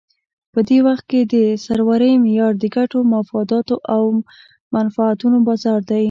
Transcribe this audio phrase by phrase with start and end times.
[0.53, 4.03] په دې وخت کې د سرورۍ معیار د ګټو، مفاداتو او
[4.73, 5.99] منفعتونو بازار دی.